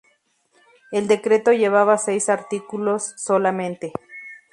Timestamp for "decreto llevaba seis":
1.07-2.27